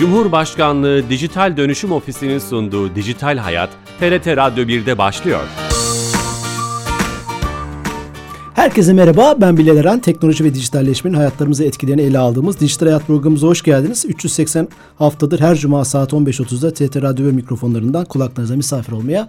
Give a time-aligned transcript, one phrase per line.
[0.00, 3.70] Cumhurbaşkanlığı Dijital Dönüşüm Ofisi'nin sunduğu Dijital Hayat,
[4.00, 5.40] TRT Radyo 1'de başlıyor.
[8.54, 10.00] Herkese merhaba, ben Bilal Eren.
[10.00, 14.04] Teknoloji ve dijitalleşmenin hayatlarımızı etkilerini ele aldığımız Dijital Hayat programımıza hoş geldiniz.
[14.08, 14.68] 380
[14.98, 19.28] haftadır her cuma saat 15.30'da TRT Radyo ve mikrofonlarından kulaklarınıza misafir olmaya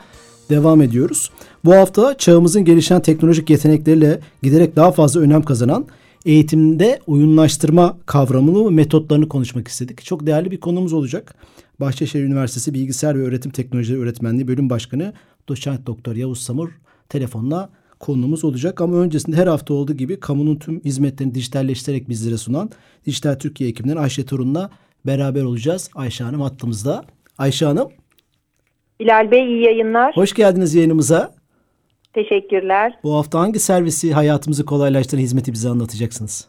[0.50, 1.32] devam ediyoruz.
[1.66, 5.86] Bu hafta çağımızın gelişen teknolojik yetenekleriyle giderek daha fazla önem kazanan
[6.26, 10.06] eğitimde oyunlaştırma kavramını ve metotlarını konuşmak istedik.
[10.06, 11.36] Çok değerli bir konumuz olacak.
[11.80, 15.14] Bahçeşehir Üniversitesi Bilgisayar ve Öğretim Teknolojileri Öğretmenliği Bölüm Başkanı
[15.50, 16.70] Doçent Doktor Yavuz Samur
[17.10, 18.82] telefonla konumuz olacak.
[18.82, 22.70] Ama öncesinde her hafta olduğu gibi kamunun tüm hizmetlerini dijitalleştirerek bizlere sunan
[23.06, 24.70] Dijital Türkiye ekibinden Ayşe Torun'la
[25.06, 25.90] beraber olacağız.
[25.96, 27.06] Ayşe Hanım hattımızda.
[27.38, 27.90] Ayşe Hanım.
[29.00, 30.16] Bilal Bey iyi yayınlar.
[30.16, 31.41] Hoş geldiniz yayınımıza.
[32.14, 32.94] Teşekkürler.
[33.04, 36.48] Bu hafta hangi servisi hayatımızı kolaylaştıran hizmeti bize anlatacaksınız?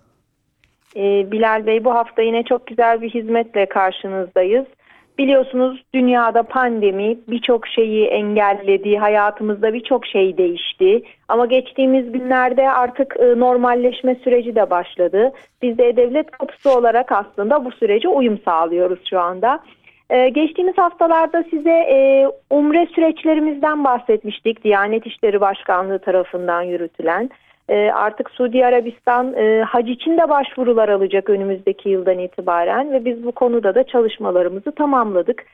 [0.96, 4.66] Ee, Bilal Bey bu hafta yine çok güzel bir hizmetle karşınızdayız.
[5.18, 11.02] Biliyorsunuz dünyada pandemi birçok şeyi engelledi, hayatımızda birçok şey değişti.
[11.28, 15.32] Ama geçtiğimiz günlerde artık e, normalleşme süreci de başladı.
[15.62, 19.60] Biz de devlet kapısı olarak aslında bu sürece uyum sağlıyoruz şu anda.
[20.12, 24.64] Ee, geçtiğimiz haftalarda size e, umre süreçlerimizden bahsetmiştik.
[24.64, 27.30] Diyanet İşleri Başkanlığı tarafından yürütülen.
[27.68, 33.24] E, artık Suudi Arabistan e, hac için de başvurular alacak önümüzdeki yıldan itibaren ve biz
[33.24, 35.44] bu konuda da çalışmalarımızı tamamladık.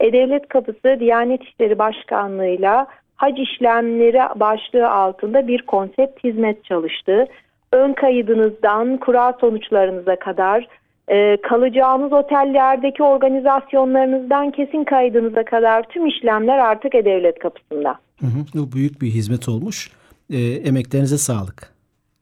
[0.00, 7.26] E-Devlet Kapısı Diyanet İşleri Başkanlığı'yla hac işlemleri başlığı altında bir konsept hizmet çalıştı.
[7.72, 10.66] Ön kaydınızdan kura sonuçlarınıza kadar
[11.08, 17.98] e, kalacağınız otellerdeki organizasyonlarınızdan kesin kaydınıza kadar tüm işlemler artık E-Devlet kapısında.
[18.20, 19.90] Hı hı, bu büyük bir hizmet olmuş.
[20.30, 21.72] E, emeklerinize sağlık.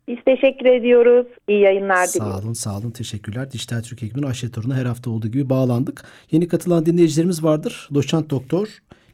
[0.08, 1.27] Biz teşekkür ediyoruz.
[1.48, 2.33] İyi yayınlar diliyoruz.
[2.33, 2.91] Sağ olun, sağ olun.
[2.91, 3.53] Teşekkürler.
[3.53, 6.05] Dijital Türkiye ekibinin Ayşe Torun'a her hafta olduğu gibi bağlandık.
[6.30, 7.89] Yeni katılan dinleyicilerimiz vardır.
[7.95, 8.69] Doçent Doktor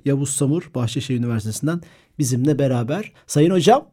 [0.05, 1.81] Yavuz Samur Bahçeşehir Üniversitesi'nden
[2.19, 3.13] bizimle beraber.
[3.27, 3.85] Sayın Hocam.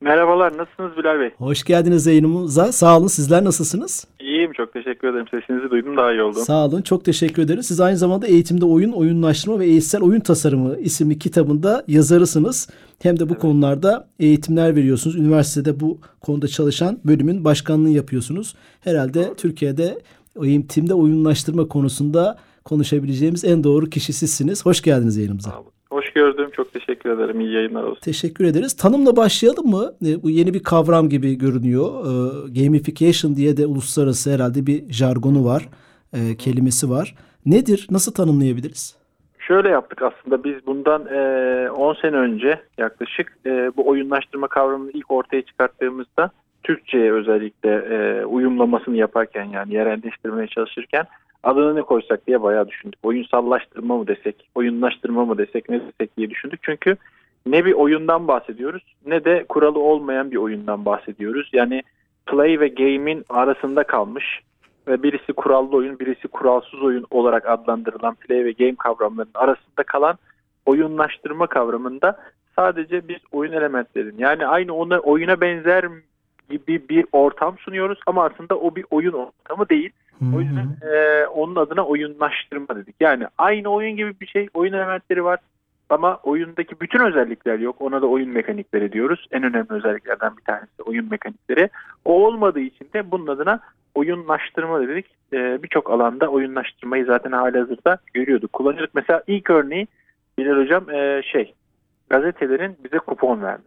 [0.00, 1.30] Merhabalar, nasılsınız Bilal Bey?
[1.38, 2.72] Hoş geldiniz yayınımıza.
[2.72, 4.06] Sağ olun, sizler nasılsınız?
[4.20, 5.26] İyiyim, çok teşekkür ederim.
[5.30, 6.42] Sesinizi duydum, daha iyi oldum.
[6.42, 7.66] Sağ olun, çok teşekkür ederiz.
[7.66, 12.68] Siz aynı zamanda Eğitimde Oyun, Oyunlaştırma ve Eğitsel Oyun Tasarımı isimli kitabında yazarısınız.
[13.02, 13.42] Hem de bu evet.
[13.42, 15.16] konularda eğitimler veriyorsunuz.
[15.16, 18.54] Üniversitede bu konuda çalışan bölümün başkanlığını yapıyorsunuz.
[18.80, 19.34] Herhalde doğru.
[19.36, 19.98] Türkiye'de
[20.42, 24.66] eğitimde oyunlaştırma konusunda konuşabileceğimiz en doğru kişi sizsiniz.
[24.66, 25.50] Hoş geldiniz yayınımıza.
[25.50, 25.75] Sağ olun.
[25.90, 26.50] Hoş gördüm.
[26.52, 27.40] Çok teşekkür ederim.
[27.40, 28.00] İyi yayınlar olsun.
[28.00, 28.76] Teşekkür ederiz.
[28.76, 29.92] Tanımla başlayalım mı?
[30.06, 31.86] E, bu yeni bir kavram gibi görünüyor.
[31.86, 32.12] E,
[32.60, 35.68] gamification diye de uluslararası herhalde bir jargonu var.
[36.12, 37.14] E, kelimesi var.
[37.46, 37.86] Nedir?
[37.90, 38.96] Nasıl tanımlayabiliriz?
[39.38, 43.38] Şöyle yaptık aslında biz bundan 10 e, sene önce yaklaşık
[43.76, 46.30] bu oyunlaştırma kavramını ilk ortaya çıkarttığımızda
[46.62, 51.06] Türkçe'ye özellikle uyumlamasını yaparken yani yerelleştirmeye çalışırken
[51.46, 52.98] adını ne koysak diye bayağı düşündük.
[53.02, 56.60] Oyunsallaştırma mı desek, oyunlaştırma mı desek ne desek diye düşündük.
[56.62, 56.96] Çünkü
[57.46, 61.50] ne bir oyundan bahsediyoruz ne de kuralı olmayan bir oyundan bahsediyoruz.
[61.52, 61.82] Yani
[62.26, 64.40] play ve game'in arasında kalmış
[64.88, 70.18] ve birisi kurallı oyun, birisi kuralsız oyun olarak adlandırılan play ve game kavramlarının arasında kalan
[70.66, 72.18] oyunlaştırma kavramında
[72.56, 75.84] sadece biz oyun elementlerin yani aynı ona oyuna benzer
[76.50, 79.90] gibi bir ortam sunuyoruz ama aslında o bir oyun ortamı değil.
[80.34, 82.94] O yüzden e, onun adına oyunlaştırma dedik.
[83.00, 84.48] Yani aynı oyun gibi bir şey.
[84.54, 85.38] Oyun elementleri var
[85.90, 87.76] ama oyundaki bütün özellikler yok.
[87.80, 89.26] Ona da oyun mekanikleri diyoruz.
[89.32, 91.70] En önemli özelliklerden bir tanesi oyun mekanikleri.
[92.04, 93.60] O olmadığı için de bunun adına
[93.94, 95.06] oyunlaştırma dedik.
[95.32, 98.52] E, Birçok alanda oyunlaştırmayı zaten hali hazırda görüyorduk.
[98.52, 98.94] Kullanıyorduk.
[98.94, 99.86] Mesela ilk örneği
[100.38, 101.54] Bilal Hocam e, şey
[102.10, 103.62] gazetelerin bize kupon verdi.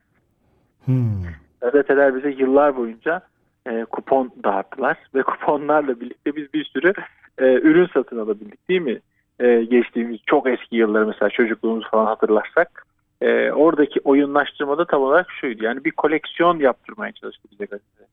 [0.85, 1.23] Hmm.
[1.61, 3.21] Gazeteler bize yıllar boyunca
[3.65, 6.93] e, kupon dağıttılar ve kuponlarla birlikte biz bir sürü
[7.37, 8.99] e, ürün satın alabildik değil mi?
[9.39, 12.85] E, geçtiğimiz çok eski yılları mesela çocukluğumuzu falan hatırlarsak
[13.21, 18.03] e, oradaki oyunlaştırmada tam olarak şuydu yani bir koleksiyon yaptırmaya çalıştı bize gazete.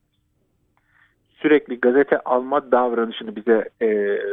[1.37, 3.89] Sürekli gazete alma davranışını bize e,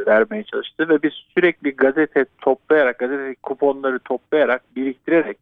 [0.06, 5.38] vermeye çalıştı ve biz sürekli gazete toplayarak, gazete kuponları toplayarak, biriktirerek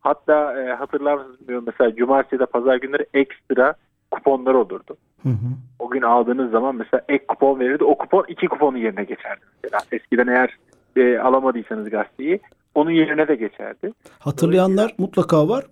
[0.00, 3.74] hatta e, hatırlar mısınız bilmiyorum mesela cumartesi ya pazar günleri ekstra
[4.10, 4.96] kuponlar olurdu.
[5.22, 5.50] Hı hı.
[5.78, 7.84] O gün aldığınız zaman mesela ek kupon verirdi.
[7.84, 9.40] O kupon iki kuponun yerine geçerdi.
[9.64, 10.56] Mesela eskiden eğer
[10.96, 12.40] e, alamadıysanız gazeteyi
[12.74, 13.92] onun yerine de geçerdi.
[14.18, 15.64] Hatırlayanlar mutlaka var.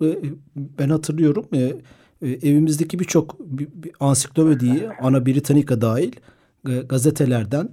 [0.57, 1.47] Ben hatırlıyorum.
[1.53, 1.59] E,
[2.23, 3.37] e, evimizdeki birçok
[4.01, 6.13] ansiklopediyi, ana Britannica dahil
[6.69, 7.69] e, gazetelerden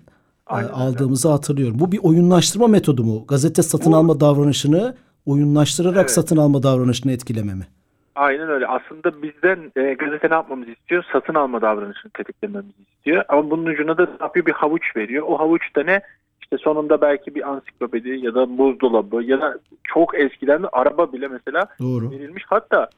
[0.47, 1.79] Aynen aldığımızı hatırlıyorum.
[1.79, 3.25] Bu bir oyunlaştırma metodu mu?
[3.27, 4.95] Gazete satın Bu, alma davranışını
[5.25, 6.11] oyunlaştırarak evet.
[6.11, 7.67] satın alma davranışını etkileme mi?
[8.15, 8.67] Aynen öyle.
[8.67, 11.05] Aslında bizden e, gazete ne yapmamızı istiyor?
[11.11, 13.23] Satın alma davranışını tetiklememizi istiyor.
[13.29, 14.45] Ama bunun ucuna da yapıyor?
[14.45, 15.25] Bir havuç veriyor.
[15.27, 16.01] O havuçta ne?
[16.41, 21.27] İşte sonunda belki bir ansiklopedi ya da buzdolabı ya da çok eskiden de araba bile
[21.27, 22.11] mesela Doğru.
[22.11, 22.43] verilmiş.
[22.47, 22.89] Hatta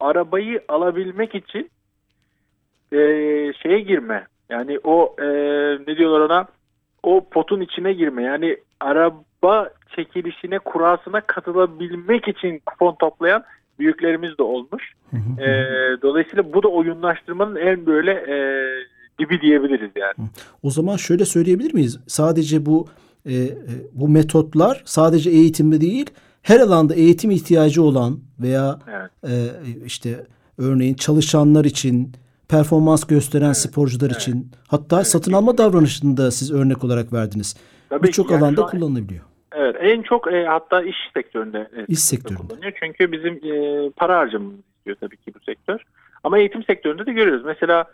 [0.00, 1.70] arabayı alabilmek için
[2.92, 2.98] e,
[3.62, 4.26] şeye girme.
[4.48, 5.26] Yani o e,
[5.86, 6.46] ne diyorlar ona
[7.02, 8.22] o potun içine girme.
[8.22, 13.44] Yani araba çekilişine kurasına katılabilmek için kupon toplayan
[13.78, 14.92] büyüklerimiz de olmuş.
[15.38, 15.46] E,
[16.02, 18.36] dolayısıyla bu da oyunlaştırmanın en böyle e,
[19.18, 20.28] dibi diyebiliriz yani.
[20.62, 21.98] O zaman şöyle söyleyebilir miyiz?
[22.06, 22.86] Sadece bu
[23.26, 23.48] e, e,
[23.92, 26.10] bu metotlar sadece eğitimde değil,
[26.42, 29.10] her alanda eğitim ihtiyacı olan veya Evet.
[29.24, 29.30] e,
[29.86, 30.26] işte
[30.58, 32.12] örneğin çalışanlar için,
[32.48, 34.20] performans gösteren sporcular evet.
[34.20, 37.56] için, hatta satın alma davranışında siz örnek olarak verdiniz.
[38.02, 39.24] Birçok yani alanda an- kullanılabiliyor.
[39.58, 42.42] Evet en çok e, hatta iş sektöründe e, İş sektöründe.
[42.48, 42.72] kullanıyor.
[42.82, 45.80] Çünkü bizim e, para harcamamızı istiyor tabii ki bu sektör.
[46.24, 47.44] Ama eğitim sektöründe de görüyoruz.
[47.44, 47.84] Mesela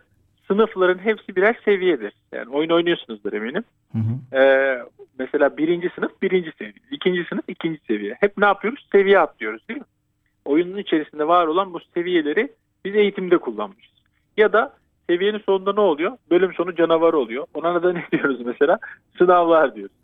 [0.48, 2.12] sınıfların hepsi birer seviyedir.
[2.32, 3.64] Yani oyun oynuyorsunuzdur eminim.
[3.92, 4.36] Hı hı.
[4.38, 4.42] E,
[5.18, 6.74] mesela birinci sınıf birinci seviye.
[6.90, 8.16] ikinci sınıf ikinci seviye.
[8.20, 8.88] Hep ne yapıyoruz?
[8.92, 9.86] Seviye atlıyoruz değil mi?
[10.44, 12.52] Oyunun içerisinde var olan bu seviyeleri
[12.84, 13.92] biz eğitimde kullanmışız.
[14.36, 14.72] Ya da
[15.10, 16.12] seviyenin sonunda ne oluyor?
[16.30, 17.46] Bölüm sonu canavarı oluyor.
[17.54, 18.78] Ona da ne diyoruz mesela?
[19.18, 19.96] Sınavlar diyoruz.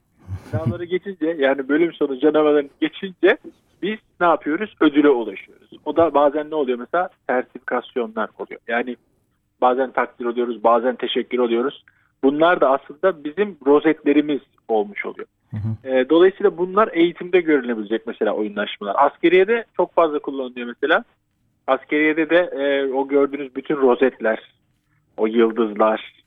[0.51, 3.39] Sınavları geçince yani bölüm sonu canavarını geçince
[3.83, 4.75] biz ne yapıyoruz?
[4.81, 5.71] Ödüle ulaşıyoruz.
[5.85, 7.09] O da bazen ne oluyor mesela?
[7.29, 8.61] Sertifikasyonlar oluyor.
[8.69, 8.97] Yani
[9.61, 11.85] bazen takdir oluyoruz, bazen teşekkür oluyoruz.
[12.23, 15.29] Bunlar da aslında bizim rozetlerimiz olmuş oluyor.
[15.51, 15.89] Hı hı.
[15.89, 18.97] E, dolayısıyla bunlar eğitimde görülebilecek mesela oyunlaşmalar.
[18.99, 21.05] Askeriyede çok fazla kullanılıyor mesela.
[21.67, 24.39] Askeriyede de e, o gördüğünüz bütün rozetler,
[25.17, 26.18] o yıldızlar,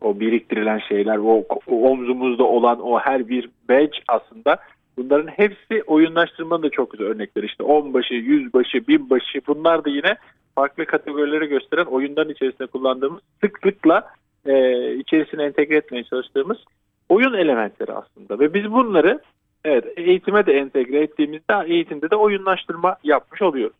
[0.00, 4.56] o biriktirilen şeyler, o, omzumuzda olan o her bir badge aslında
[4.96, 7.46] bunların hepsi oyunlaştırmanın da çok güzel örnekleri.
[7.46, 10.16] İşte onbaşı, yüzbaşı, binbaşı bunlar da yine
[10.54, 14.08] farklı kategorileri gösteren oyunların içerisinde kullandığımız sıklıkla
[14.46, 14.52] e,
[14.94, 16.58] içerisine entegre etmeye çalıştığımız
[17.08, 18.38] oyun elementleri aslında.
[18.38, 19.20] Ve biz bunları
[19.64, 23.76] evet eğitime de entegre ettiğimizde eğitimde de oyunlaştırma yapmış oluyoruz.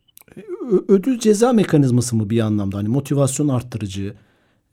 [0.71, 4.13] Ö- ödül ceza mekanizması mı bir anlamda hani motivasyon arttırıcı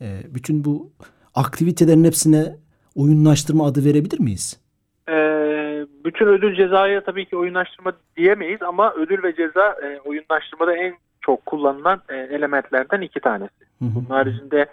[0.00, 0.90] e, bütün bu
[1.38, 2.56] aktivitelerin hepsine
[2.94, 4.60] oyunlaştırma adı verebilir miyiz?
[5.08, 10.94] Ee, bütün ödül cezaya tabii ki oyunlaştırma diyemeyiz ama ödül ve ceza e, oyunlaştırmada en
[11.20, 13.64] çok kullanılan e, elementlerden iki tanesi.
[13.78, 13.94] Hı hı.
[13.94, 14.66] Bunun haricinde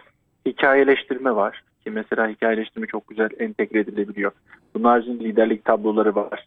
[0.45, 4.31] hikayeleştirme var ki mesela hikayeleştirme çok güzel entegre edilebiliyor.
[4.73, 6.45] Bunun haricinde liderlik tabloları var.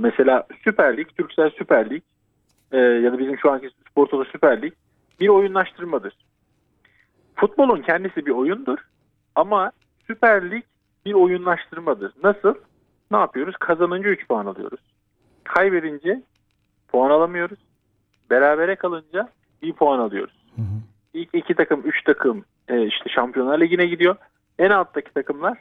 [0.00, 2.02] Mesela Süper Lig, Türksel Süper Lig
[2.72, 4.72] e, ya da bizim şu anki Spor Toto Süper Lig
[5.20, 6.12] bir oyunlaştırmadır.
[7.36, 8.78] Futbolun kendisi bir oyundur
[9.34, 9.72] ama
[10.06, 10.64] Süper Lig
[11.06, 12.12] bir oyunlaştırmadır.
[12.24, 12.54] Nasıl?
[13.10, 13.56] Ne yapıyoruz?
[13.56, 14.80] Kazanınca 3 puan alıyoruz.
[15.44, 16.22] Kaybedince
[16.88, 17.58] puan alamıyoruz.
[18.30, 19.28] Berabere kalınca
[19.62, 20.44] 1 puan alıyoruz.
[20.56, 20.80] Hı hı.
[21.14, 24.16] İlk iki takım, üç takım e, işte Şampiyonlar Ligi'ne gidiyor.
[24.58, 25.58] En alttaki takımlar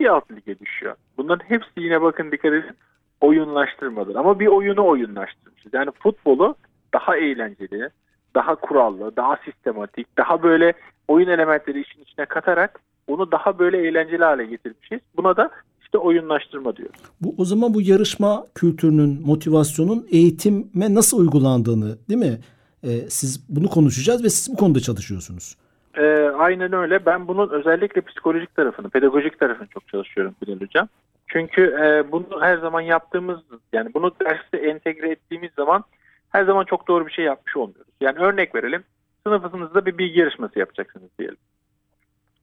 [0.00, 0.96] bir alt lige düşüyor.
[1.16, 2.76] Bunların hepsi yine bakın dikkat edin
[3.20, 4.14] oyunlaştırmadır.
[4.14, 5.74] Ama bir oyunu oyunlaştırmışız.
[5.74, 6.54] Yani futbolu
[6.94, 7.90] daha eğlenceli,
[8.38, 10.72] daha kurallı, daha sistematik, daha böyle
[11.08, 15.00] oyun elementleri işin içine katarak onu daha böyle eğlenceli hale getirmişiz.
[15.16, 15.50] Buna da
[15.82, 17.00] işte oyunlaştırma diyoruz.
[17.20, 22.38] Bu o zaman bu yarışma kültürünün, motivasyonun eğitime nasıl uygulandığını, değil mi?
[22.82, 25.56] E, siz bunu konuşacağız ve siz bu konuda çalışıyorsunuz.
[25.98, 27.06] Ee, aynen öyle.
[27.06, 30.88] Ben bunun özellikle psikolojik tarafını, pedagojik tarafını çok çalışıyorum Bilal Hocam.
[31.28, 33.40] Çünkü e, bunu her zaman yaptığımız,
[33.72, 35.84] yani bunu derste entegre ettiğimiz zaman
[36.30, 37.92] her zaman çok doğru bir şey yapmış olmuyoruz.
[38.00, 38.84] Yani örnek verelim.
[39.26, 41.36] Sınıfınızda bir bilgi yarışması yapacaksınız diyelim.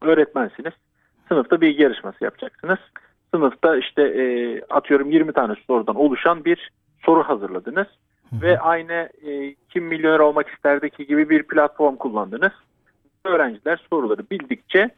[0.02, 0.74] Öğretmensiniz.
[1.28, 2.80] Sınıfta bilgi yarışması yapacaksınız.
[3.34, 6.72] Sınıfta işte e, atıyorum 20 tane sorudan oluşan bir
[7.06, 7.88] soru hazırladınız.
[8.34, 12.52] Ve aynı e, kim milyoner olmak isterdeki gibi bir platform kullandınız.
[13.26, 14.90] Öğrenciler soruları bildikçe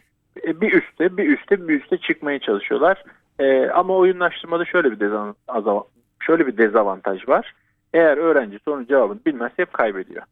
[0.48, 3.04] e, bir üste bir üste bir üste çıkmaya çalışıyorlar.
[3.40, 5.84] E, ama oyunlaştırmada şöyle bir dezavantaj,
[6.20, 7.54] şöyle bir dezavantaj var.
[7.94, 10.24] Eğer öğrenci sorunun cevabını bilmezse hep kaybediyor.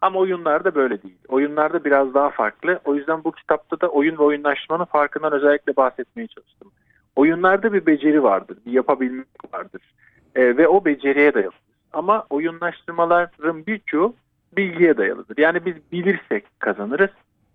[0.00, 1.18] Ama oyunlarda böyle değil.
[1.28, 2.80] Oyunlarda biraz daha farklı.
[2.84, 6.70] O yüzden bu kitapta da oyun ve oyunlaştırmanın farkından özellikle bahsetmeye çalıştım.
[7.16, 9.82] Oyunlarda bir beceri vardır, bir yapabilmek vardır.
[10.34, 11.52] E, ve o beceriye dayalı.
[11.92, 14.14] Ama oyunlaştırmaların birçoğu
[14.56, 15.38] bilgiye dayalıdır.
[15.38, 17.10] Yani biz bilirsek kazanırız,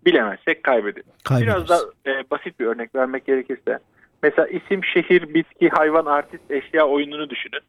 [0.06, 1.06] bilemezsek kaybederiz.
[1.24, 1.54] Kaybederiz.
[1.54, 3.78] Biraz da e, basit bir örnek vermek gerekirse.
[4.22, 7.60] Mesela isim, şehir, bitki, hayvan, artist, eşya oyununu düşünün.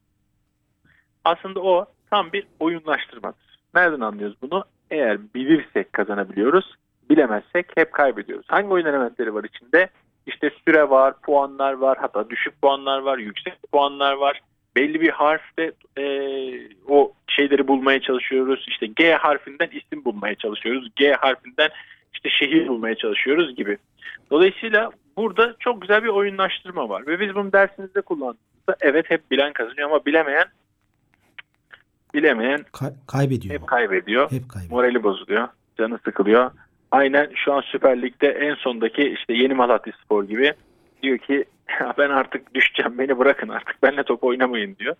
[1.25, 3.59] Aslında o tam bir oyunlaştırmadır.
[3.75, 4.63] Nereden anlıyoruz bunu?
[4.91, 6.75] Eğer bilirsek kazanabiliyoruz,
[7.09, 8.45] bilemezsek hep kaybediyoruz.
[8.49, 9.89] Hangi oyun elementleri var içinde?
[10.25, 14.41] İşte süre var, puanlar var, hatta düşük puanlar var, yüksek puanlar var.
[14.75, 16.05] Belli bir harfte e,
[16.87, 18.65] o şeyleri bulmaya çalışıyoruz.
[18.67, 20.89] İşte G harfinden isim bulmaya çalışıyoruz.
[20.95, 21.69] G harfinden
[22.13, 23.77] işte şehir bulmaya çalışıyoruz gibi.
[24.31, 27.07] Dolayısıyla burada çok güzel bir oyunlaştırma var.
[27.07, 30.45] Ve biz bunu dersimizde kullandığımızda evet hep bilen kazanıyor ama bilemeyen
[32.15, 33.55] bilemeyen Kay- kaybediyor.
[33.55, 34.31] hep kaybediyor.
[34.31, 34.71] Hep kaybediyor.
[34.71, 35.47] Morali bozuluyor.
[35.77, 36.51] Canı sıkılıyor.
[36.91, 40.53] Aynen şu an Süper Lig'de en sondaki işte yeni Malatya Spor gibi
[41.03, 41.45] diyor ki
[41.97, 44.95] ben artık düşeceğim beni bırakın artık benimle top oynamayın diyor.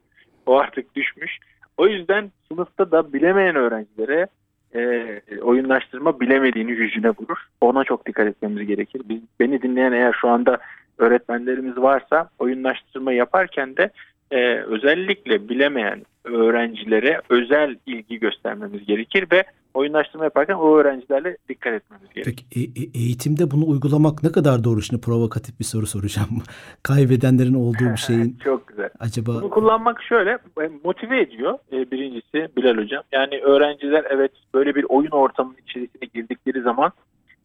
[0.46, 1.38] O artık düşmüş.
[1.78, 4.28] O yüzden sınıfta da bilemeyen öğrencilere
[4.76, 7.38] e, oyunlaştırma bilemediğini yüzüne vurur.
[7.62, 9.02] Ona çok dikkat etmemiz gerekir.
[9.06, 10.58] Biz, beni dinleyen eğer şu anda
[10.98, 13.90] öğretmenlerimiz varsa oyunlaştırma yaparken de
[14.32, 22.10] e, özellikle bilemeyen öğrencilere özel ilgi göstermemiz gerekir ve oyunlaştırma yaparken o öğrencilerle dikkat etmemiz
[22.14, 22.36] gerekir.
[22.52, 24.82] Peki e- e- eğitimde bunu uygulamak ne kadar doğru?
[24.82, 26.30] Şimdi provokatif bir soru soracağım.
[26.84, 28.90] Kaybedenlerin olduğu bir şeyin Çok güzel.
[29.00, 33.04] acaba Bunu kullanmak şöyle e, motive ediyor e, birincisi Bilal Hocam.
[33.12, 36.92] Yani öğrenciler evet böyle bir oyun ortamının içerisine girdikleri zaman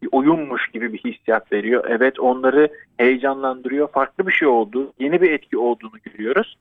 [0.02, 1.84] bir oyunmuş gibi bir hissiyat veriyor.
[1.88, 3.88] Evet onları heyecanlandırıyor.
[3.88, 6.58] Farklı bir şey olduğu, yeni bir etki olduğunu görüyoruz.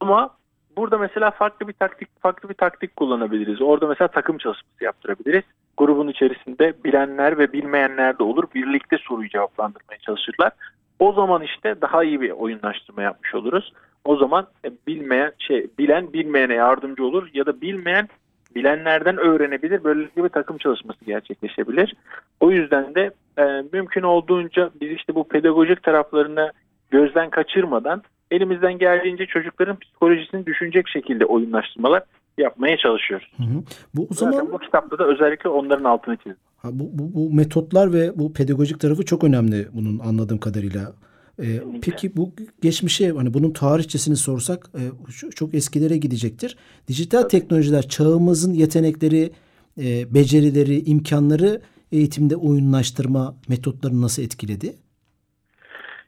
[0.00, 0.30] Ama
[0.76, 3.62] burada mesela farklı bir taktik farklı bir taktik kullanabiliriz.
[3.62, 5.42] Orada mesela takım çalışması yaptırabiliriz.
[5.76, 8.44] Grubun içerisinde bilenler ve bilmeyenler de olur.
[8.54, 10.52] Birlikte soruyu cevaplandırmaya çalışırlar.
[10.98, 13.72] O zaman işte daha iyi bir oyunlaştırma yapmış oluruz.
[14.04, 18.08] O zaman e, bilmeyen şey bilen bilmeyene yardımcı olur ya da bilmeyen
[18.56, 19.84] bilenlerden öğrenebilir.
[19.84, 21.94] Böylelikle bir takım çalışması gerçekleşebilir.
[22.40, 26.52] O yüzden de e, mümkün olduğunca biz işte bu pedagojik taraflarını
[26.90, 32.02] gözden kaçırmadan elimizden geldiğince çocukların psikolojisini düşünecek şekilde oyunlaştırmalar
[32.38, 33.28] yapmaya çalışıyoruz.
[33.36, 33.62] Hı hı.
[33.94, 36.36] bu o Zaten zaman bu kitapta da özellikle onların altını çizdim.
[36.56, 40.80] ha, bu, bu, bu metotlar ve bu pedagojik tarafı çok önemli bunun anladığım kadarıyla.
[41.42, 41.44] Ee,
[41.82, 44.82] peki bu geçmişe hani bunun tarihçesini sorsak e,
[45.30, 46.56] çok eskilere gidecektir.
[46.88, 49.30] Dijital teknolojiler çağımızın yetenekleri,
[49.78, 51.60] e, becerileri, imkanları
[51.92, 54.74] eğitimde oyunlaştırma metotlarını nasıl etkiledi?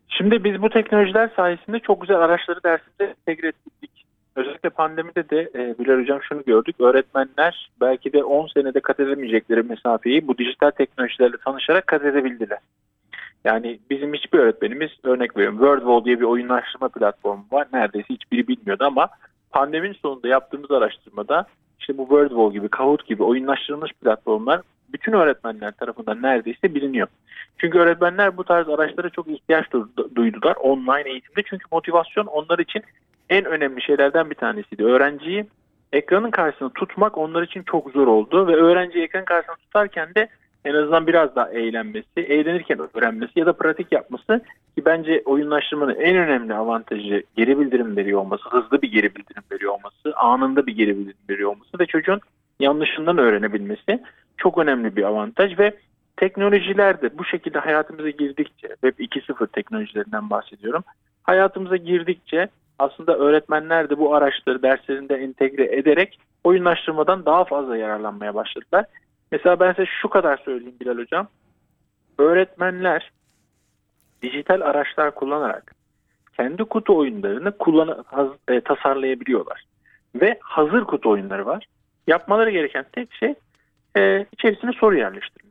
[0.09, 3.91] Şimdi biz bu teknolojiler sayesinde çok güzel araçları dersimize entegre ettik.
[4.37, 6.77] Özellikle pandemide de e, Bilal Hocam şunu gördük.
[6.81, 12.59] Öğretmenler belki de 10 senede kat edemeyecekleri mesafeyi bu dijital teknolojilerle tanışarak kat edebildiler.
[13.45, 17.67] Yani bizim hiçbir öğretmenimiz örnek veriyorum WordWall diye bir oyunlaştırma platformu var.
[17.73, 19.09] Neredeyse hiçbiri bilmiyordu ama
[19.51, 21.47] pandeminin sonunda yaptığımız araştırmada
[21.81, 24.61] işte bu WordWall gibi, Kahoot gibi oyunlaştırılmış platformlar
[24.93, 27.09] bütün öğretmenler tarafından neredeyse biliniyor.
[27.59, 31.43] Çünkü öğretmenler bu tarz araçlara çok ihtiyaç du- duydular online eğitimde.
[31.43, 32.83] Çünkü motivasyon onlar için
[33.31, 34.85] en önemli şeylerden bir tanesiydi.
[34.85, 35.47] Öğrenciyi
[35.93, 40.29] ekranın karşısında tutmak onlar için çok zor oldu ve öğrenciyi ekran karşısında tutarken de
[40.69, 44.41] en azından biraz daha eğlenmesi, eğlenirken öğrenmesi ya da pratik yapması
[44.77, 49.73] ki bence oyunlaştırmanın en önemli avantajı geri bildirim veriyor olması, hızlı bir geri bildirim veriyor
[49.73, 52.21] olması, anında bir geri bildirim veriyor olması ve çocuğun
[52.61, 54.03] yanlışından öğrenebilmesi
[54.37, 55.73] çok önemli bir avantaj ve
[56.17, 60.85] teknolojiler de bu şekilde hayatımıza girdikçe, Web 2.0 teknolojilerinden bahsediyorum.
[61.23, 62.49] Hayatımıza girdikçe
[62.79, 68.85] aslında öğretmenler de bu araçları derslerinde entegre ederek oyunlaştırmadan daha fazla yararlanmaya başladılar.
[69.33, 71.29] Mesela ben size şu kadar söyleyeyim Bilal Hocam.
[72.19, 73.13] Öğretmenler
[74.23, 75.75] dijital araçlar kullanarak
[76.37, 79.65] kendi kutu oyunlarını kullan haz- e, tasarlayabiliyorlar.
[80.15, 81.67] Ve hazır kutu oyunları var.
[82.07, 83.35] Yapmaları gereken tek şey
[83.97, 85.49] e, içerisine soru yerleştirmek.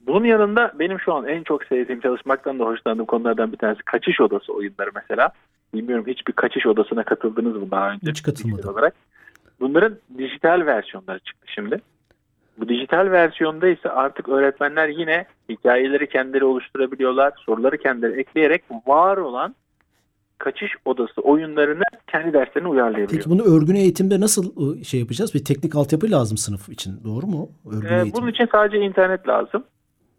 [0.00, 4.20] Bunun yanında benim şu an en çok sevdiğim çalışmaktan da hoşlandığım konulardan bir tanesi kaçış
[4.20, 5.30] odası oyunları mesela.
[5.74, 8.10] Bilmiyorum hiçbir kaçış odasına katıldınız mı daha önce?
[8.10, 8.70] Hiç katılmadım.
[8.70, 8.94] Olarak.
[9.60, 11.80] Bunların dijital versiyonları çıktı şimdi.
[12.60, 17.32] Bu dijital versiyonda ise artık öğretmenler yine hikayeleri kendileri oluşturabiliyorlar.
[17.46, 19.54] Soruları kendileri ekleyerek var olan
[20.38, 23.22] kaçış odası oyunlarını kendi derslerine uyarlayabiliyor.
[23.22, 25.34] Peki bunu örgün eğitimde nasıl e, şey yapacağız?
[25.34, 27.00] Bir teknik altyapı lazım sınıf için.
[27.04, 27.48] Doğru mu?
[27.72, 28.12] Örgün Ee, eğitim.
[28.22, 29.64] bunun için sadece internet lazım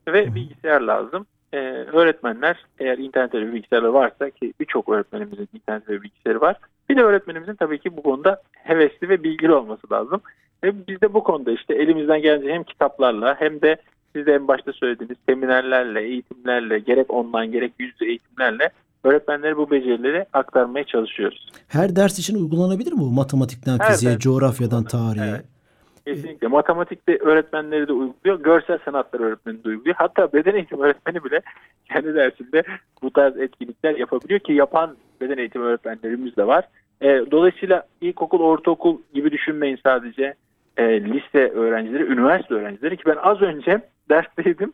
[0.08, 1.26] ve bilgisayar lazım.
[1.54, 1.58] Ee,
[1.94, 6.56] öğretmenler eğer internet ve bilgisayarı varsa ki birçok öğretmenimizin internet ve bilgisayarı var.
[6.90, 10.22] Bir de öğretmenimizin tabii ki bu konuda hevesli ve bilgili olması lazım.
[10.64, 13.78] Ve biz de bu konuda işte elimizden gelince hem kitaplarla hem de
[14.16, 18.70] siz de en başta söylediğiniz seminerlerle, eğitimlerle, gerek online gerek yüz yüze eğitimlerle
[19.04, 21.48] öğretmenlere bu becerileri aktarmaya çalışıyoruz.
[21.68, 23.12] Her ders için uygulanabilir mi bu?
[23.12, 25.30] Matematikten Her fiziğe, ders coğrafyadan tarihe.
[25.30, 25.46] Evet.
[26.06, 26.48] Kesinlikle.
[26.48, 28.40] Matematikte öğretmenleri de uyguluyor.
[28.40, 29.96] Görsel sanatlar öğretmeni de uyguluyor.
[29.96, 31.42] Hatta beden eğitimi öğretmeni bile
[31.92, 32.64] kendi dersinde
[33.02, 36.68] bu tarz etkinlikler yapabiliyor ki yapan beden eğitimi öğretmenlerimiz de var.
[37.02, 40.34] E, dolayısıyla ilkokul, ortaokul gibi düşünmeyin sadece
[40.78, 44.74] e, lise öğrencileri, üniversite öğrencileri ki ben az önce dersteydim.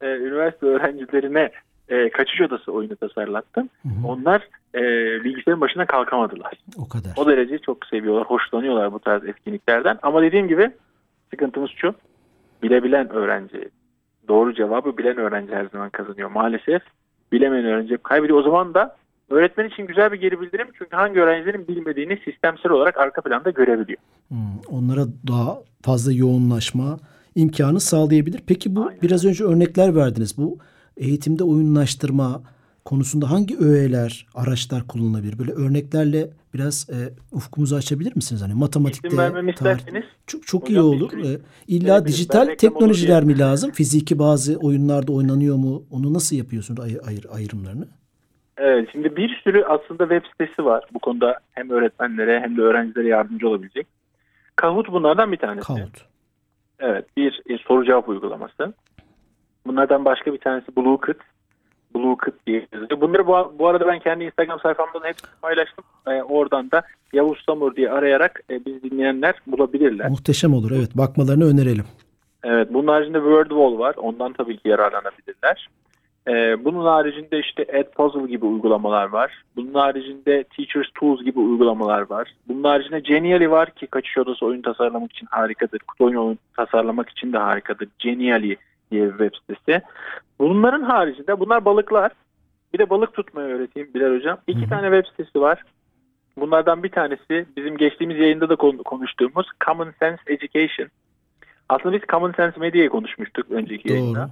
[0.00, 1.50] E, üniversite öğrencilerine
[1.88, 3.68] e, kaçış odası oyunu tasarlattım.
[3.82, 4.06] Hı hı.
[4.06, 4.80] Onlar e,
[5.24, 6.52] bilgisayarın başına kalkamadılar.
[6.78, 7.12] O kadar.
[7.16, 9.98] O derece çok seviyorlar, hoşlanıyorlar bu tarz etkinliklerden.
[10.02, 10.70] Ama dediğim gibi
[11.30, 11.94] sıkıntımız şu.
[12.62, 13.68] Bilebilen öğrenci,
[14.28, 16.30] doğru cevabı bilen öğrenci her zaman kazanıyor.
[16.30, 16.82] Maalesef
[17.32, 18.38] bilemeyen öğrenci kaybediyor.
[18.38, 18.96] O zaman da
[19.30, 20.66] öğretmen için güzel bir geri bildirim.
[20.78, 23.98] Çünkü hangi öğrencilerin bilmediğini sistemsel olarak arka planda görebiliyor.
[24.28, 26.98] Hmm, onlara daha fazla yoğunlaşma
[27.34, 28.40] imkanı sağlayabilir.
[28.46, 29.02] Peki bu Aynen.
[29.02, 30.38] biraz önce örnekler verdiniz.
[30.38, 30.58] Bu
[30.96, 32.42] eğitimde oyunlaştırma
[32.84, 35.38] konusunda hangi öğeler, araçlar kullanılabilir?
[35.38, 36.96] Böyle örneklerle biraz e,
[37.32, 38.42] ufkumuzu açabilir misiniz?
[38.42, 39.16] Hani matematikte,
[39.56, 40.02] tarih-.
[40.26, 41.10] Çok, çok iyi olur.
[41.10, 43.70] sürü- Ee, illa dijital teknolojiler mi lazım?
[43.70, 45.82] Fiziki bazı oyunlarda oynanıyor mu?
[45.90, 47.88] Onu nasıl yapıyorsunuz ayır, ayır, ayrımlarını?
[48.58, 50.84] Evet, şimdi bir sürü aslında web sitesi var.
[50.94, 53.86] Bu konuda hem öğretmenlere hem de öğrencilere yardımcı olabilecek.
[54.56, 55.66] Kahoot bunlardan bir tanesi.
[55.66, 56.06] Kahoot.
[56.80, 58.74] Evet, bir e, soru cevap uygulaması.
[59.66, 61.16] Bunlardan başka bir tanesi Bluekit.
[61.94, 63.00] Bluekit diye yazılıyor.
[63.00, 65.84] Bunları bu, bu arada ben kendi Instagram sayfamdan hepsini paylaştım.
[66.06, 70.08] E, oradan da Yavuz Samur diye arayarak e, biz dinleyenler bulabilirler.
[70.08, 70.70] Muhteşem olur.
[70.70, 71.84] Evet, bakmalarını önerelim.
[72.44, 73.94] Evet, bunun haricinde WordWall var.
[73.96, 75.68] Ondan tabii ki yararlanabilirler.
[76.28, 79.42] Ee, bunun haricinde işte Edpuzzle gibi uygulamalar var.
[79.56, 82.32] Bunun haricinde Teachers Tools gibi uygulamalar var.
[82.48, 85.78] Bunun haricinde Genially var ki kaçış odası oyun tasarlamak için harikadır.
[85.78, 87.88] Kutu oyun tasarlamak için de harikadır.
[87.98, 88.56] Genially
[88.90, 89.82] diye bir web sitesi.
[90.38, 92.12] Bunların haricinde bunlar balıklar.
[92.74, 94.38] Bir de balık tutmayı öğreteyim Bilal Hocam.
[94.46, 95.62] İki tane web sitesi var.
[96.36, 100.88] Bunlardan bir tanesi bizim geçtiğimiz yayında da konu- konuştuğumuz Common Sense Education.
[101.68, 104.30] Aslında biz Common Sense Media'yı konuşmuştuk önceki yayında.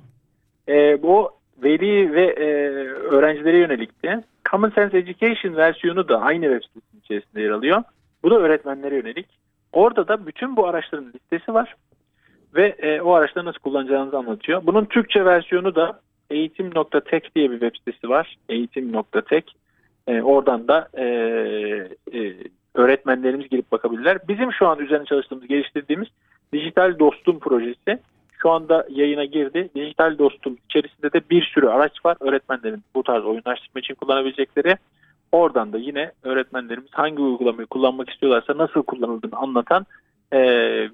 [0.69, 0.77] Doğru.
[0.77, 1.31] E, bu
[1.63, 2.47] veli ve e,
[2.89, 4.25] öğrencilere yönelikti.
[4.51, 7.83] Common Sense Education versiyonu da aynı web sitesinin içerisinde yer alıyor.
[8.23, 9.27] Bu da öğretmenlere yönelik.
[9.73, 11.75] Orada da bütün bu araçların listesi var.
[12.55, 14.63] Ve e, o araçları nasıl kullanacağınızı anlatıyor.
[14.67, 18.37] Bunun Türkçe versiyonu da eğitim.tek diye bir web sitesi var.
[18.49, 19.57] Eğitim.tek.
[20.07, 21.05] E, oradan da e,
[22.15, 22.35] e,
[22.75, 24.19] öğretmenlerimiz girip bakabilirler.
[24.29, 26.09] Bizim şu an üzerine çalıştığımız, geliştirdiğimiz
[26.53, 27.99] Dijital Dostum projesi
[28.43, 29.71] şu anda yayına girdi.
[29.75, 32.17] Dijital Dostum içerisinde de bir sürü araç var.
[32.21, 34.77] Öğretmenlerin bu tarz oyunlaştırma için kullanabilecekleri.
[35.33, 39.87] Oradan da yine öğretmenlerimiz hangi uygulamayı kullanmak istiyorlarsa nasıl kullanıldığını anlatan
[40.33, 40.41] e,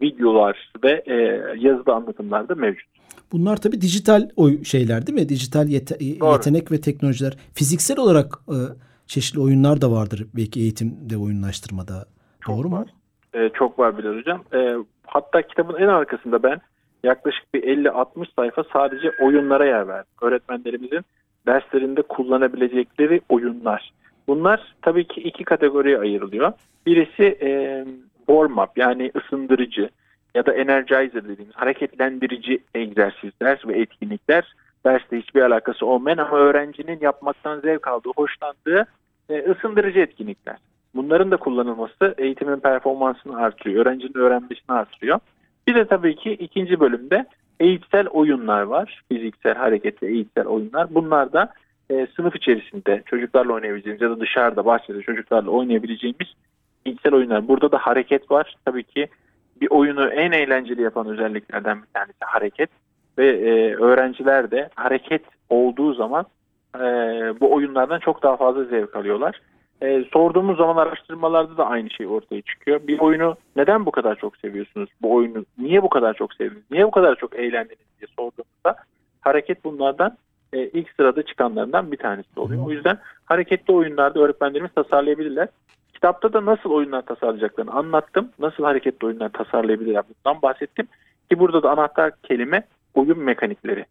[0.01, 1.14] videolar ve e,
[1.59, 2.88] yazılı anlatımlar da mevcut.
[3.33, 5.29] Bunlar tabii dijital oy şeyler değil mi?
[5.29, 6.33] Dijital yete- Doğru.
[6.33, 7.33] yetenek ve teknolojiler.
[7.55, 8.57] Fiziksel olarak e,
[9.07, 12.07] çeşitli oyunlar da vardır belki eğitimde oyunlaştırmada.
[12.40, 12.77] Çok Doğru mu?
[12.77, 12.88] var.
[13.35, 14.43] E, çok var Bilal Hocam.
[14.55, 16.61] E, hatta kitabın en arkasında ben
[17.03, 20.12] yaklaşık bir 50-60 sayfa sadece oyunlara yer verdim.
[20.23, 21.05] Öğretmenlerimizin
[21.47, 23.93] derslerinde kullanabilecekleri oyunlar.
[24.29, 26.53] Bunlar tabii ki iki kategoriye ayrılıyor.
[26.87, 27.85] Birisi e,
[28.27, 29.91] warm up yani ısındırıcı
[30.35, 34.55] ya da energizer dediğimiz hareketlendirici egzersizler ve etkinlikler.
[34.85, 38.87] Derste hiçbir alakası olmayan ama öğrencinin yapmaktan zevk aldığı, hoşlandığı
[39.29, 40.57] e, ısındırıcı etkinlikler.
[40.95, 45.21] Bunların da kullanılması eğitimin performansını artırıyor, öğrencinin öğrenmesini artırıyor.
[45.66, 47.27] Bir de tabii ki ikinci bölümde
[47.61, 49.03] eğitsel oyunlar var.
[49.09, 50.94] Fiziksel, hareketli eğitsel oyunlar.
[50.94, 51.53] Bunlar da
[51.90, 56.29] e, sınıf içerisinde çocuklarla oynayabileceğimiz ya da dışarıda bahçede çocuklarla oynayabileceğimiz
[56.87, 57.48] eğitsel oyunlar.
[57.48, 58.55] Burada da hareket var.
[58.64, 59.09] Tabii ki
[59.61, 62.70] bir oyunu en eğlenceli yapan özelliklerden bir tanesi hareket.
[63.18, 66.27] Ve e, öğrenciler de hareket olduğu zaman
[66.77, 66.81] e,
[67.40, 69.40] bu oyunlardan çok daha fazla zevk alıyorlar.
[69.83, 72.81] E, sorduğumuz zaman araştırmalarda da aynı şey ortaya çıkıyor.
[72.87, 74.90] Bir oyunu neden bu kadar çok seviyorsunuz?
[75.03, 76.62] Bu oyunu niye bu kadar çok sevdiniz?
[76.71, 78.77] Niye bu kadar çok eğlendiniz diye sorduğumuzda
[79.21, 80.16] hareket bunlardan
[80.53, 82.66] e, ilk sırada çıkanlarından bir tanesi oluyor.
[82.66, 85.49] O yüzden hareketli oyunlarda öğretmenlerimiz tasarlayabilirler.
[85.95, 88.29] Kitapta da nasıl oyunlar tasarlayacaklarını anlattım.
[88.38, 90.87] Nasıl hareketli oyunlar tasarlayabilirler bundan bahsettim.
[91.31, 92.62] Ki burada da anahtar kelime
[92.95, 93.87] oyun mekanikleri.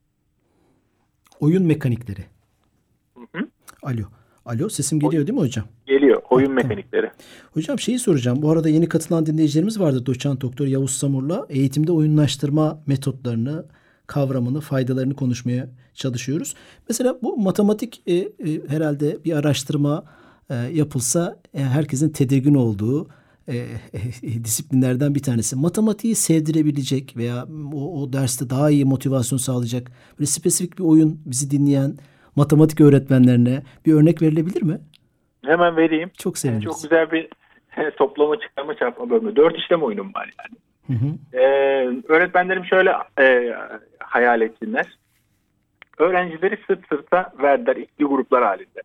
[1.39, 2.21] Oyun mekanikleri.
[3.17, 3.47] Hı hı.
[3.83, 4.20] Alo.
[4.45, 5.65] Alo sesim geliyor değil mi hocam?
[5.85, 6.63] Geliyor oyun tamam.
[6.63, 7.11] mekanikleri.
[7.53, 8.41] Hocam şeyi soracağım.
[8.41, 10.05] Bu arada yeni katılan dinleyicilerimiz vardı.
[10.05, 13.65] Doçent Doktor Yavuz Samur'la eğitimde oyunlaştırma metotlarını,
[14.07, 16.55] kavramını, faydalarını konuşmaya çalışıyoruz.
[16.89, 18.29] Mesela bu matematik e, e,
[18.67, 20.03] herhalde bir araştırma
[20.49, 23.07] e, yapılsa e, herkesin tedirgin olduğu
[23.47, 23.57] e,
[24.23, 25.55] e, disiplinlerden bir tanesi.
[25.55, 31.51] Matematiği sevdirebilecek veya o, o derste daha iyi motivasyon sağlayacak böyle spesifik bir oyun bizi
[31.51, 31.97] dinleyen
[32.35, 34.79] matematik öğretmenlerine bir örnek verilebilir mi?
[35.45, 36.11] Hemen vereyim.
[36.17, 36.63] Çok seviniriz.
[36.63, 37.29] çok güzel bir
[37.97, 39.35] toplama çıkarma çarpma bölümü.
[39.35, 40.57] Dört işlem oyunum var yani.
[40.87, 41.37] Hı hı.
[41.37, 41.43] Ee,
[42.07, 43.55] öğretmenlerim şöyle e,
[43.99, 44.97] hayal etsinler.
[45.97, 48.81] Öğrencileri sırt sırta verdiler ikili gruplar halinde.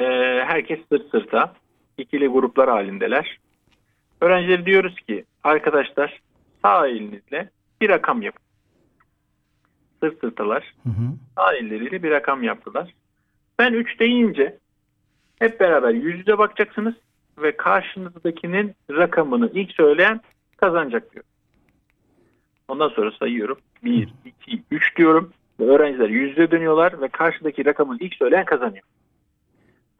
[0.00, 1.52] Ee, herkes sırt sırta
[1.98, 3.38] ikili gruplar halindeler.
[4.20, 6.20] Öğrencileri diyoruz ki arkadaşlar
[6.62, 8.42] sağ elinizle bir rakam yapın.
[10.02, 11.14] Sırt sırtalar Hı hı.
[11.36, 12.94] sağ elleriyle bir rakam yaptılar.
[13.58, 14.58] Ben 3 deyince
[15.38, 16.94] hep beraber yüz yüze bakacaksınız
[17.38, 20.20] ve karşınızdakinin rakamını ilk söyleyen
[20.56, 21.24] kazanacak diyor.
[22.68, 23.58] Ondan sonra sayıyorum.
[23.84, 28.84] 1, 2, 3 diyorum ve öğrenciler yüz yüze dönüyorlar ve karşıdaki rakamın ilk söyleyen kazanıyor.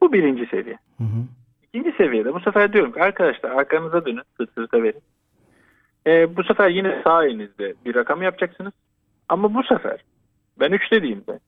[0.01, 0.77] Bu birinci seviye.
[0.97, 1.23] Hı hı.
[1.63, 5.01] İkinci seviyede bu sefer diyorum ki arkadaşlar arkanıza dönün sırt sırta verin.
[6.07, 8.73] Ee, bu sefer yine sağ elinizde bir rakam yapacaksınız.
[9.33, 10.03] Ama bu sefer
[10.59, 11.39] ben 3 dediğimde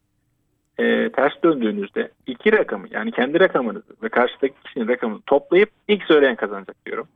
[0.78, 6.36] e, ters döndüğünüzde iki rakamı yani kendi rakamınızı ve karşıdaki kişinin rakamını toplayıp ilk söyleyen
[6.36, 7.08] kazanacak diyorum.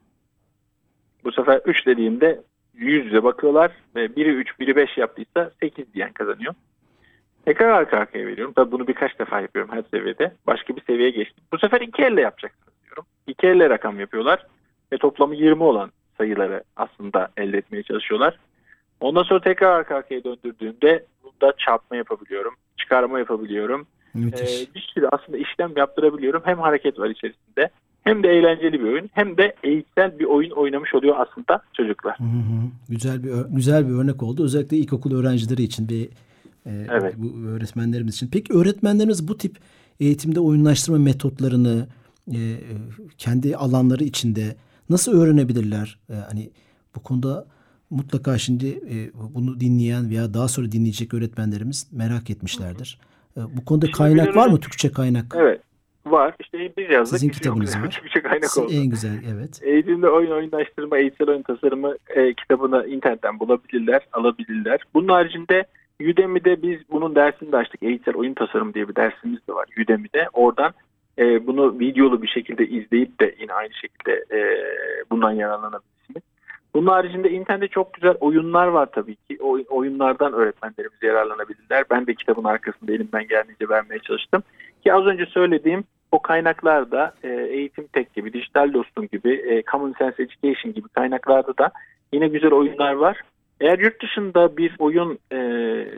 [1.24, 2.42] Bu sefer 3 dediğimde
[2.74, 6.54] yüz yüze bakıyorlar ve biri 3 biri 5 yaptıysa 8 diyen kazanıyor.
[7.46, 8.54] Tekrar arka arkaya veriyorum.
[8.56, 10.34] Tabii bunu birkaç defa yapıyorum her seviyede.
[10.48, 11.44] Başka bir seviyeye geçtim.
[11.54, 13.06] Bu sefer iki elle yapacaksınız diyorum.
[13.28, 14.46] İki elle rakam yapıyorlar
[14.94, 18.38] ve toplamı 20 olan sayıları aslında elde etmeye çalışıyorlar.
[19.00, 23.88] Ondan sonra tekrar arka arkaya döndürdüğümde bunda çarpma yapabiliyorum, çıkarma yapabiliyorum.
[24.14, 24.62] Müthiş.
[24.62, 26.42] Ee, bir sürü aslında işlem yaptırabiliyorum.
[26.46, 27.70] Hem hareket var içerisinde
[28.04, 32.20] hem de eğlenceli bir oyun hem de eğitsel bir oyun oynamış oluyor aslında çocuklar.
[32.20, 32.70] Hı hı.
[32.90, 34.44] Güzel bir güzel bir örnek oldu.
[34.44, 35.96] Özellikle ilkokul öğrencileri için ve
[36.66, 37.14] e, Evet.
[37.18, 38.30] bu öğretmenlerimiz için.
[38.32, 39.58] Peki öğretmenlerimiz bu tip
[40.00, 41.88] eğitimde oyunlaştırma metotlarını
[42.32, 42.64] e, e,
[43.18, 44.56] kendi alanları içinde
[44.90, 46.00] nasıl öğrenebilirler?
[46.10, 46.50] E, hani
[46.96, 47.46] bu konuda
[47.90, 48.96] mutlaka şimdi e,
[49.36, 53.00] bunu dinleyen veya daha sonra dinleyecek öğretmenlerimiz merak etmişlerdir.
[53.38, 55.26] E, bu konuda Şimdi kaynak var biliyorum- mı Türkçe kaynak?
[55.38, 55.62] Evet
[56.06, 56.36] var.
[56.40, 57.08] İşte biz yazdık.
[57.20, 57.84] Sizin Biz kitabınız yok.
[57.86, 57.90] var.
[58.02, 58.72] Türkçe kaynak oldu.
[58.74, 59.60] En güzel evet.
[59.64, 64.80] Eğitimde oyun oyunlaştırma, eğitsel oyun tasarımı e, kitabını internetten bulabilirler, alabilirler.
[64.94, 65.64] Bunun haricinde
[66.02, 67.84] Udemy'de biz bunun dersini de açtık.
[67.84, 70.28] Eğitsel oyun tasarımı diye bir dersimiz de var Udemy'de.
[70.34, 70.74] Oradan
[71.20, 74.40] e, bunu videolu bir şekilde izleyip de yine aynı şekilde e,
[75.12, 75.99] bundan yararlanabilirsiniz.
[76.74, 79.38] Bunun haricinde internette çok güzel oyunlar var tabii ki.
[79.42, 81.84] O oyunlardan öğretmenlerimiz yararlanabilirler.
[81.92, 84.44] Ben de kitabın arkasında elimden geldiğince vermeye çalıştım.
[84.84, 89.96] Ki az önce söylediğim o kaynaklarda e, Eğitim Tek gibi, Dijital Dostum gibi, e, Common
[90.00, 91.72] Sense Education gibi kaynaklarda da
[92.14, 93.22] yine güzel oyunlar var.
[93.62, 95.38] Eğer yurt dışında bir oyun e,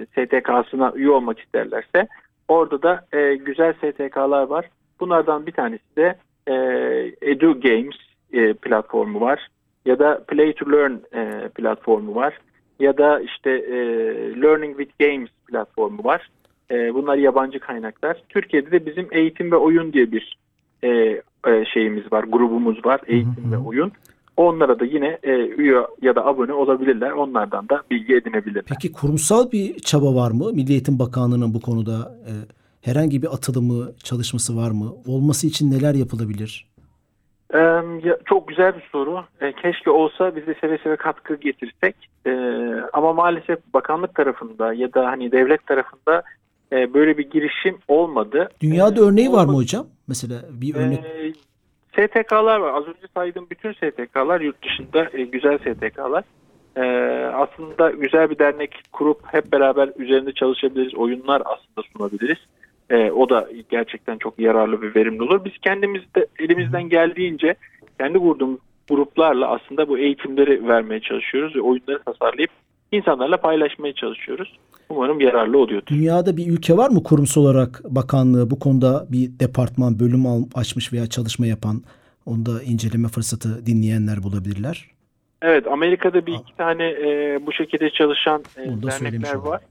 [0.06, 2.08] STK'sına üye olmak isterlerse
[2.48, 4.70] orada da e, güzel STK'lar var.
[5.00, 6.16] Bunlardan bir tanesi de
[6.48, 6.54] e,
[7.22, 7.98] Edu Games
[8.34, 9.48] e, platformu var
[9.86, 12.38] ya da Play to Learn e, platformu var
[12.82, 13.76] ya da işte e,
[14.42, 16.30] Learning with Games platformu var.
[16.72, 18.18] E, bunlar yabancı kaynaklar.
[18.30, 20.38] Türkiye'de de bizim eğitim ve oyun diye bir
[20.84, 20.90] e,
[21.48, 23.02] e, şeyimiz var, grubumuz var.
[23.08, 23.52] Eğitim Hı hı.
[23.52, 23.92] ve oyun.
[24.38, 27.12] Onlara da yine e, üye ya da abone olabilirler.
[27.12, 28.64] Onlardan da bilgi edinebilirler.
[28.68, 30.52] Peki kurumsal bir çaba var mı?
[30.54, 32.32] Milli Eğitim Bakanlığı'nın bu konuda e,
[32.82, 34.94] herhangi bir atılımı, çalışması var mı?
[35.08, 36.71] Olması için neler yapılabilir?
[37.54, 37.58] Ee,
[38.04, 39.24] ya, çok güzel bir soru.
[39.42, 41.96] Ee, keşke olsa biz de seve seve katkı getirsek.
[42.28, 42.32] Ee,
[42.94, 46.24] ama maalesef bakanlık tarafında ya da hani devlet tarafında
[46.72, 48.50] e, böyle bir girişim olmadı.
[48.62, 49.58] Dünyada Ee, örneği var mı olmadı.
[49.58, 49.88] hocam?
[50.08, 51.00] Mesela bir örnek.
[51.06, 52.74] Ee, STK'lar var.
[52.74, 56.24] Az önce saydığım bütün STK'lar yurt dışında e, güzel STK'lar.
[56.78, 56.82] Ee,
[57.36, 60.96] aslında güzel bir dernek kurup hep beraber üzerinde çalışabiliriz.
[60.96, 62.38] Oyunlar aslında sunabiliriz.
[62.92, 65.46] Ee, o da gerçekten çok yararlı ve verimli olur.
[65.46, 67.56] Biz kendimiz de elimizden geldiğince
[68.00, 72.52] kendi kurduğumuz gruplarla aslında bu eğitimleri vermeye çalışıyoruz ve oyunları tasarlayıp
[72.92, 74.60] insanlarla paylaşmaya çalışıyoruz.
[74.90, 75.88] Umarım yararlı oluyordur.
[75.88, 80.26] Dünyada bir ülke var mı kurumsal olarak bakanlığı bu konuda bir departman, bölüm
[80.56, 81.82] açmış veya çalışma yapan?
[82.26, 84.88] Onu da inceleme fırsatı dinleyenler bulabilirler.
[85.42, 89.62] Evet Amerika'da bir iki tane e, bu şekilde çalışan e, dernekler var.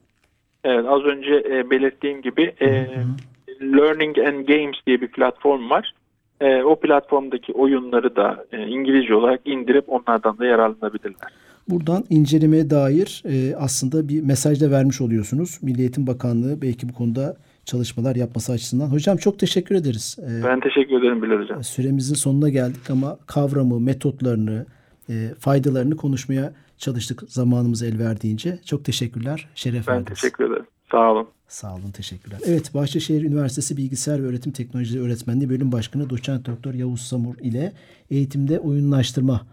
[0.65, 3.77] Evet az önce e, belirttiğim gibi e, Hı hı.
[3.77, 5.95] Learning and Games diye bir platform var.
[6.41, 11.33] E, o platformdaki oyunları da e, İngilizce olarak indirip onlardan da yararlanabilirler.
[11.69, 15.59] Buradan incelemeye dair e, aslında bir mesaj da vermiş oluyorsunuz.
[15.63, 18.87] Milli Eğitim Bakanlığı belki bu konuda çalışmalar yapması açısından.
[18.87, 20.19] Hocam çok teşekkür ederiz.
[20.23, 21.65] E, Ben teşekkür ederim Bilal Hocam.
[21.65, 24.67] Süremizin sonuna geldik ama kavramı, metotlarını,
[25.09, 28.59] e, faydalarını konuşmaya çalıştık zamanımız el verdiğince.
[28.65, 29.49] Çok teşekkürler.
[29.55, 30.21] Şeref Ben verdiniz.
[30.21, 30.67] teşekkür ederim.
[30.91, 31.29] Sağ olun.
[31.49, 32.41] Sağ olun, teşekkürler.
[32.47, 37.73] Evet, Bahçeşehir Üniversitesi Bilgisayar ve Öğretim Teknolojileri Öğretmenliği Bölüm Başkanı Doçent Doktor Yavuz Samur ile
[38.11, 39.47] eğitimde oyunlaştırma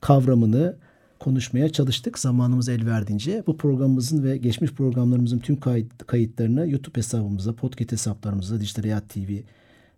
[0.00, 0.76] kavramını
[1.18, 3.42] konuşmaya çalıştık zamanımız el verdiğince.
[3.46, 9.30] Bu programımızın ve geçmiş programlarımızın tüm kayıt, kayıtlarını YouTube hesabımıza, podcast hesaplarımıza, Dijital Hayat TV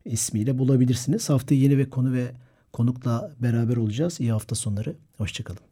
[0.04, 1.30] ismiyle bulabilirsiniz.
[1.30, 2.32] Haftaya yeni ve konu ve
[2.72, 4.20] konukla beraber olacağız.
[4.20, 4.96] İyi hafta sonları.
[5.18, 5.71] Hoşçakalın.